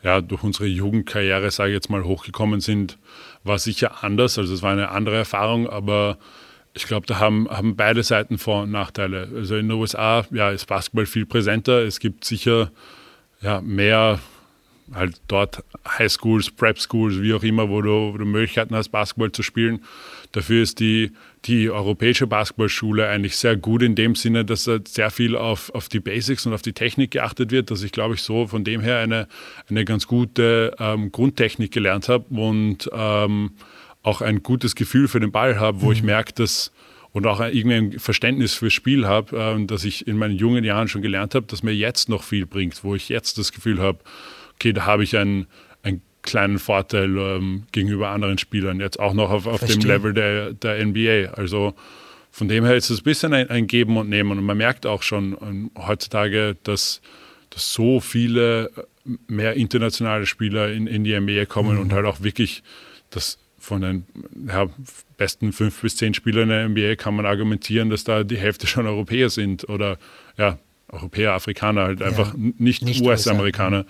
[0.03, 2.97] ja, durch unsere Jugendkarriere, sage ich jetzt mal, hochgekommen sind,
[3.43, 4.37] war sicher anders.
[4.37, 6.17] Also es war eine andere Erfahrung, aber
[6.73, 9.27] ich glaube, da haben, haben beide Seiten Vor- und Nachteile.
[9.35, 11.83] Also in den USA ja, ist Basketball viel präsenter.
[11.83, 12.71] Es gibt sicher
[13.41, 14.19] ja, mehr
[14.93, 19.31] halt dort Highschools, Prep Schools, wie auch immer, wo du, wo du Möglichkeiten hast, Basketball
[19.31, 19.83] zu spielen.
[20.31, 21.11] Dafür ist die,
[21.45, 25.89] die europäische Basketballschule eigentlich sehr gut in dem Sinne, dass da sehr viel auf, auf
[25.89, 28.81] die Basics und auf die Technik geachtet wird, dass ich, glaube ich, so von dem
[28.81, 29.27] her eine,
[29.69, 33.51] eine ganz gute ähm, Grundtechnik gelernt habe und ähm,
[34.03, 35.93] auch ein gutes Gefühl für den Ball habe, wo mhm.
[35.93, 36.71] ich merke, dass
[37.13, 40.87] und auch irgendwie ein Verständnis fürs Spiel habe, äh, das ich in meinen jungen Jahren
[40.87, 43.99] schon gelernt habe, das mir jetzt noch viel bringt, wo ich jetzt das Gefühl habe,
[44.61, 45.47] okay, da habe ich ein,
[46.23, 50.85] kleinen Vorteil ähm, gegenüber anderen Spielern, jetzt auch noch auf, auf dem Level der, der
[50.85, 51.33] NBA.
[51.33, 51.73] Also
[52.29, 54.37] von dem her ist es ein bisschen ein, ein Geben und Nehmen.
[54.37, 57.01] Und man merkt auch schon ähm, heutzutage, dass,
[57.49, 61.81] dass so viele äh, mehr internationale Spieler in, in die NBA kommen mhm.
[61.81, 62.63] und halt auch wirklich
[63.09, 64.05] das von den
[64.47, 64.67] ja,
[65.17, 68.67] besten fünf bis zehn Spielern in der NBA kann man argumentieren, dass da die Hälfte
[68.67, 69.97] schon Europäer sind oder
[70.37, 73.85] ja, Europäer, Afrikaner, halt einfach ja, nicht, nicht US-Amerikaner.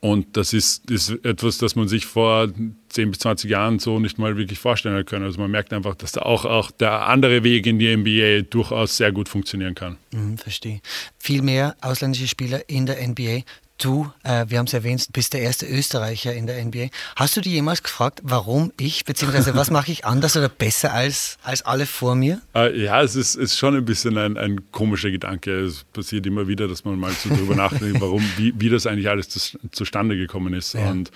[0.00, 2.48] Und das ist, ist etwas, das man sich vor
[2.88, 5.26] 10 bis 20 Jahren so nicht mal wirklich vorstellen können.
[5.26, 8.96] Also man merkt einfach, dass da auch, auch der andere Weg in die NBA durchaus
[8.96, 9.98] sehr gut funktionieren kann.
[10.12, 10.80] Mhm, verstehe.
[11.18, 13.42] Viel mehr ausländische Spieler in der NBA
[13.80, 16.88] Du, äh, wir haben es erwähnt, bist der erste Österreicher in der NBA.
[17.16, 21.38] Hast du dir jemals gefragt, warum ich, beziehungsweise was mache ich anders oder besser als,
[21.42, 22.42] als alle vor mir?
[22.54, 25.60] Äh, ja, es ist, ist schon ein bisschen ein, ein komischer Gedanke.
[25.60, 29.08] Es passiert immer wieder, dass man mal so drüber nachdenkt, warum, wie, wie das eigentlich
[29.08, 30.74] alles zu, zustande gekommen ist.
[30.74, 30.90] Ja.
[30.90, 31.10] Und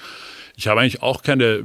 [0.57, 1.65] ich habe eigentlich auch keine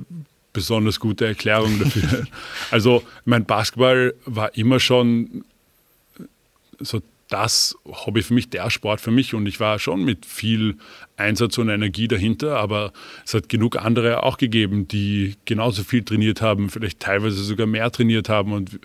[0.51, 2.25] besonders gute Erklärung dafür.
[2.71, 5.45] also, mein Basketball war immer schon
[6.79, 9.33] so das Hobby für mich, der Sport für mich.
[9.33, 10.77] Und ich war schon mit viel
[11.15, 12.91] Einsatz und Energie dahinter, aber
[13.25, 17.91] es hat genug andere auch gegeben, die genauso viel trainiert haben, vielleicht teilweise sogar mehr
[17.91, 18.51] trainiert haben.
[18.51, 18.79] Und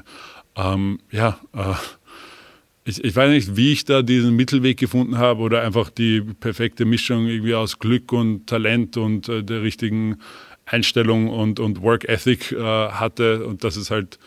[0.57, 1.75] ähm, ja, äh,
[2.85, 6.85] ich, ich, weiß nicht, wie ich da diesen Mittelweg gefunden habe oder einfach die perfekte
[6.85, 10.19] Mischung irgendwie aus Glück und Talent und äh, der richtigen
[10.67, 14.19] Einstellung und, und Work Ethic äh, hatte und dass es halt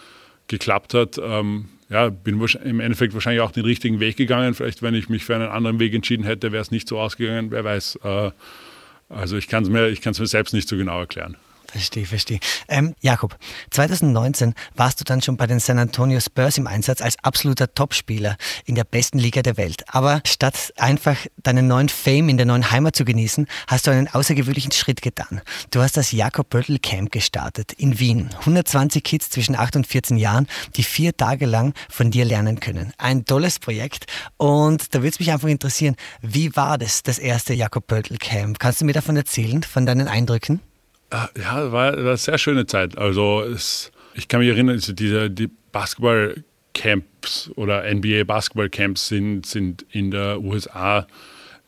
[0.48, 1.20] geklappt hat.
[1.22, 4.54] Ähm, ja, bin im Endeffekt wahrscheinlich auch den richtigen Weg gegangen.
[4.54, 7.52] Vielleicht, wenn ich mich für einen anderen Weg entschieden hätte, wäre es nicht so ausgegangen,
[7.52, 8.00] wer weiß.
[8.04, 8.32] Äh,
[9.10, 9.88] also ich kann es mir,
[10.20, 11.38] mir selbst nicht so genau erklären.
[11.72, 12.40] Verstehe, verstehe.
[12.70, 13.38] Ähm, Jakob,
[13.72, 18.38] 2019 warst du dann schon bei den San Antonio Spurs im Einsatz als absoluter Topspieler
[18.66, 19.84] in der besten Liga der Welt.
[19.88, 24.08] Aber statt einfach deinen neuen Fame in der neuen Heimat zu genießen, hast du einen
[24.08, 25.42] außergewöhnlichen Schritt getan.
[25.72, 28.30] Du hast das Jakob Böttl Camp gestartet in Wien.
[28.40, 32.94] 120 Kids zwischen 8 und 14 Jahren, die vier Tage lang von dir lernen können.
[32.98, 34.06] Ein tolles Projekt.
[34.38, 38.60] Und da würde es mich einfach interessieren, wie war das, das erste Jakob Böttl Camp?
[38.60, 40.62] Kannst du mir davon erzählen, von deinen Eindrücken?
[41.10, 42.98] Ah, ja, war, war eine sehr schöne Zeit.
[42.98, 50.42] Also es, ich kann mich erinnern, diese die Basketball-Camps oder NBA-Basketball-Camps sind, sind in der
[50.42, 51.08] USA,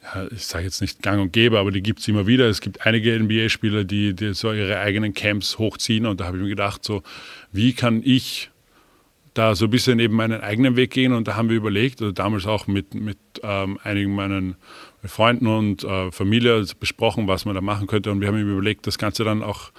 [0.04, 2.50] ja, ich sage jetzt nicht gang und gäbe, aber die gibt es immer wieder.
[2.50, 6.44] Es gibt einige NBA-Spieler, die, die so ihre eigenen Camps hochziehen und da habe ich
[6.44, 7.04] mir gedacht, so,
[7.54, 8.50] wie kann ich
[9.34, 12.12] da so ein bisschen eben meinen eigenen Weg gehen und da haben wir überlegt, also
[12.12, 14.56] damals auch mit, mit ähm, einigen meinen
[15.02, 18.12] mit Freunden und äh, Familie besprochen, was man da machen könnte.
[18.12, 19.72] Und wir haben überlegt, das Ganze dann auch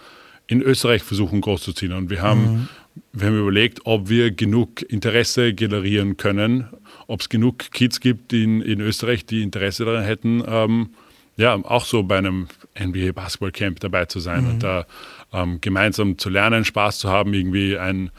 [0.46, 1.92] in Österreich versuchen großzuziehen.
[1.92, 2.68] Und wir haben, mhm.
[3.12, 6.68] wir haben überlegt, ob wir genug Interesse generieren können,
[7.06, 10.90] ob es genug Kids gibt in, in Österreich, die Interesse daran hätten, ähm,
[11.36, 14.50] ja, auch so bei einem NBA Basketball Camp dabei zu sein mhm.
[14.50, 14.86] und da
[15.32, 18.10] ähm, gemeinsam zu lernen, Spaß zu haben, irgendwie ein,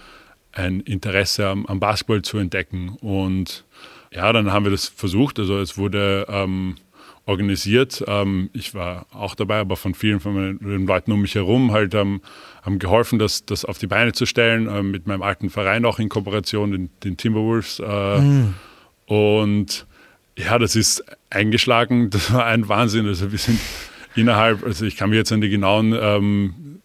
[0.53, 2.97] ein Interesse am, am Basketball zu entdecken.
[3.01, 3.65] Und
[4.11, 5.37] ja, dann haben wir das versucht.
[5.37, 6.75] Also es wurde ähm,
[7.25, 8.03] organisiert.
[8.07, 11.93] Ähm, ich war auch dabei, aber von vielen von den Leuten um mich herum halt
[11.93, 12.21] ähm,
[12.63, 15.99] haben geholfen, das, das auf die Beine zu stellen, äh, mit meinem alten Verein auch
[15.99, 17.79] in Kooperation, den, den Timberwolves.
[17.79, 18.53] Äh, mhm.
[19.05, 19.85] Und
[20.37, 23.07] ja, das ist eingeschlagen, das war ein Wahnsinn.
[23.07, 23.59] Also wir sind
[24.15, 26.81] innerhalb, also ich kann mich jetzt an die genauen ähm,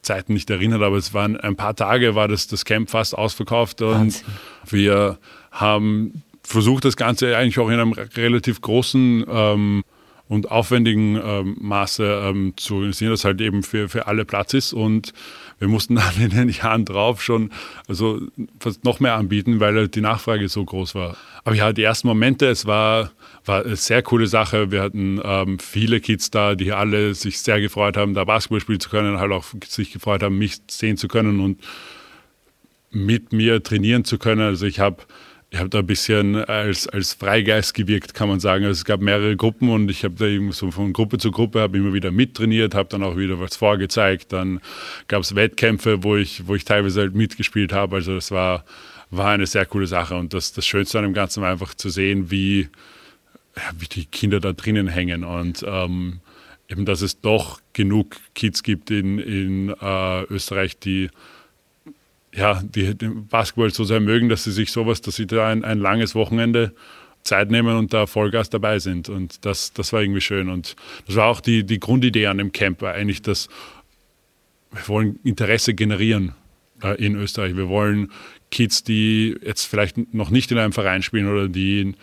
[0.00, 3.82] Zeiten nicht erinnern, aber es waren ein paar Tage, war das, das Camp fast ausverkauft
[3.82, 4.26] und Wahnsinn.
[4.68, 5.18] wir
[5.52, 9.84] haben versuche das Ganze eigentlich auch in einem relativ großen ähm,
[10.28, 14.72] und aufwendigen ähm, Maße ähm, zu organisieren, dass halt eben für, für alle Platz ist.
[14.72, 15.12] Und
[15.58, 17.50] wir mussten dann in den Jahren drauf schon
[17.86, 18.20] also
[18.58, 21.16] fast noch mehr anbieten, weil halt die Nachfrage so groß war.
[21.44, 23.10] Aber ja, die ersten Momente, es war,
[23.44, 24.70] war eine sehr coole Sache.
[24.70, 28.80] Wir hatten ähm, viele Kids da, die alle sich sehr gefreut haben, da Basketball spielen
[28.80, 31.60] zu können, halt auch sich gefreut haben, mich sehen zu können und
[32.90, 34.40] mit mir trainieren zu können.
[34.40, 34.98] Also ich habe
[35.52, 38.64] ich habe da ein bisschen als, als Freigeist gewirkt, kann man sagen.
[38.64, 41.60] Also es gab mehrere Gruppen und ich habe da irgendwie so von Gruppe zu Gruppe
[41.60, 44.32] habe immer wieder mittrainiert, habe dann auch wieder was vorgezeigt.
[44.32, 44.62] Dann
[45.08, 47.96] gab es Wettkämpfe, wo ich, wo ich teilweise halt mitgespielt habe.
[47.96, 48.64] Also das war,
[49.10, 50.14] war eine sehr coole Sache.
[50.14, 52.70] Und das, das Schönste an dem Ganzen war einfach zu sehen, wie,
[53.78, 55.22] wie die Kinder da drinnen hängen.
[55.22, 56.20] Und ähm,
[56.70, 61.10] eben, dass es doch genug Kids gibt in, in äh, Österreich, die
[62.34, 65.64] ja, die den Basketball so sehr mögen, dass sie sich sowas, dass sie da ein,
[65.64, 66.72] ein langes Wochenende
[67.22, 69.08] Zeit nehmen und da Vollgas dabei sind.
[69.08, 70.48] Und das, das war irgendwie schön.
[70.48, 70.74] Und
[71.06, 73.48] das war auch die, die Grundidee an dem Camp, war eigentlich, dass
[74.72, 76.34] wir wollen Interesse generieren
[76.82, 77.56] äh, in Österreich.
[77.56, 78.10] Wir wollen
[78.50, 81.94] Kids, die jetzt vielleicht noch nicht in einem Verein spielen oder die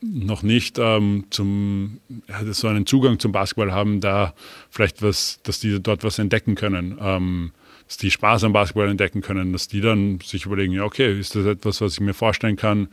[0.00, 4.34] noch nicht ähm, zum, ja, so einen Zugang zum Basketball haben, da
[4.70, 6.98] vielleicht was, dass die dort was entdecken können.
[7.00, 7.52] Ähm,
[7.86, 11.34] dass die Spaß am Basketball entdecken können, dass die dann sich überlegen, ja, okay, ist
[11.34, 12.88] das etwas, was ich mir vorstellen kann,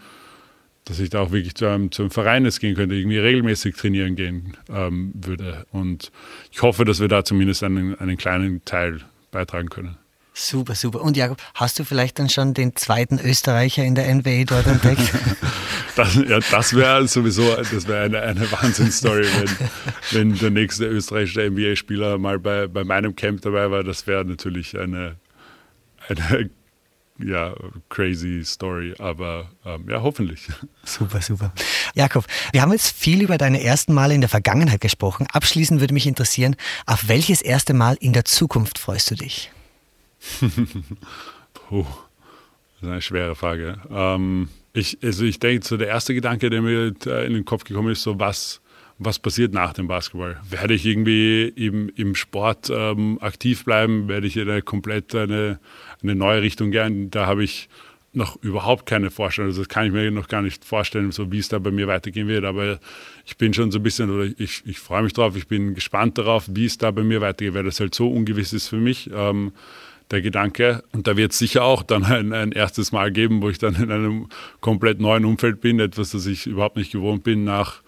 [0.86, 3.76] dass ich da auch wirklich zu einem, zu einem Verein jetzt gehen könnte, irgendwie regelmäßig
[3.76, 5.66] trainieren gehen ähm, würde.
[5.72, 6.12] Und
[6.52, 9.02] ich hoffe, dass wir da zumindest einen, einen kleinen Teil
[9.32, 9.98] beitragen können.
[10.42, 11.02] Super, super.
[11.02, 15.14] Und Jakob, hast du vielleicht dann schon den zweiten Österreicher in der NBA dort entdeckt?
[15.96, 19.70] das, ja, das wäre sowieso das wär eine, eine Wahnsinnsstory, wenn,
[20.12, 23.84] wenn der nächste österreichische NBA-Spieler mal bei, bei meinem Camp dabei war.
[23.84, 25.18] Das wäre natürlich eine,
[26.10, 26.50] eine
[27.20, 27.54] ja,
[27.90, 30.48] crazy Story, aber ähm, ja, hoffentlich.
[30.84, 31.54] Super, super.
[31.94, 35.28] Jakob, wir haben jetzt viel über deine ersten Male in der Vergangenheit gesprochen.
[35.32, 36.56] Abschließend würde mich interessieren,
[36.88, 39.52] auf welches erste Mal in der Zukunft freust du dich?
[41.54, 43.80] Puh, das ist eine schwere Frage.
[43.90, 47.92] Ähm, ich, also ich denke, so der erste Gedanke, der mir in den Kopf gekommen
[47.92, 48.62] ist, so was,
[48.98, 50.40] was passiert nach dem Basketball?
[50.50, 54.08] Werde ich irgendwie im, im Sport ähm, aktiv bleiben?
[54.08, 55.60] Werde ich eine komplett eine,
[56.02, 57.10] eine neue Richtung gehen?
[57.12, 57.68] Da habe ich
[58.14, 59.50] noch überhaupt keine Vorstellung.
[59.50, 61.88] Also das kann ich mir noch gar nicht vorstellen, so wie es da bei mir
[61.88, 62.44] weitergehen wird.
[62.44, 62.80] Aber
[63.26, 66.18] ich bin schon so ein bisschen, oder ich, ich freue mich drauf, ich bin gespannt
[66.18, 69.10] darauf, wie es da bei mir weitergeht, weil das halt so ungewiss ist für mich.
[69.14, 69.54] Ähm,
[70.12, 70.84] der Gedanke.
[70.93, 73.76] Und da wird es sicher auch dann ein, ein, erstes Mal geben, wo ich dann
[73.76, 74.28] in einem
[74.60, 77.82] komplett neuen Umfeld bin, etwas, das ich überhaupt nicht gewohnt bin nach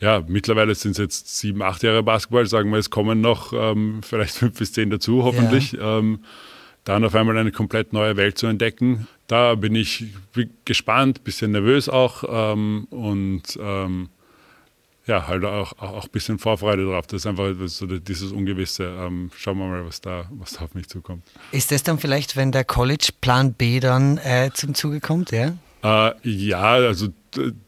[0.00, 4.00] ja, mittlerweile sind es jetzt sieben, acht Jahre Basketball, sagen wir, es kommen noch ähm,
[4.02, 5.72] vielleicht fünf bis zehn dazu, hoffentlich.
[5.72, 5.98] Ja.
[5.98, 6.20] Ähm,
[6.84, 9.06] dann auf einmal eine komplett neue Welt zu entdecken.
[9.26, 10.04] Da bin ich
[10.66, 14.10] gespannt, bisschen nervös auch ähm, und ähm,
[15.06, 17.06] ja, halt auch, auch, auch ein bisschen Vorfreude drauf.
[17.06, 18.84] Das ist einfach so dieses Ungewisse.
[18.84, 21.24] Ähm, schauen wir mal, was da, was da auf mich zukommt.
[21.52, 25.54] Ist das dann vielleicht, wenn der College Plan B dann äh, zum Zuge kommt, ja?
[25.82, 27.08] Äh, ja, also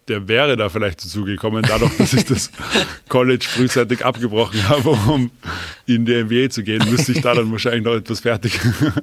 [0.09, 2.51] der wäre da vielleicht dazu gekommen, dadurch, dass ich das
[3.09, 5.31] College frühzeitig abgebrochen habe, um
[5.87, 8.59] in die NBA zu gehen, müsste ich da dann wahrscheinlich noch etwas fertig,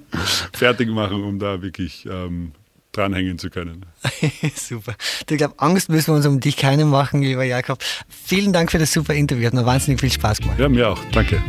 [0.53, 2.53] fertig machen, um da wirklich ähm,
[2.93, 3.85] dranhängen zu können.
[4.55, 4.95] super.
[5.29, 7.83] Ich glaube, Angst müssen wir uns um dich keine machen, lieber Jakob.
[8.07, 9.47] Vielen Dank für das super Interview.
[9.47, 10.59] Hat mir wahnsinnig viel Spaß gemacht.
[10.59, 10.99] Ja, mir auch.
[11.11, 11.43] Danke.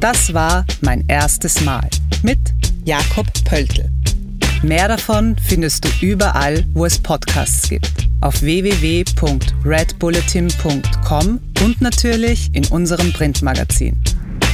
[0.00, 1.86] Das war mein erstes Mal
[2.22, 2.38] mit
[2.84, 3.90] Jakob Pöltl.
[4.62, 8.08] Mehr davon findest du überall, wo es Podcasts gibt.
[8.20, 13.96] Auf www.redbulletin.com und natürlich in unserem Printmagazin.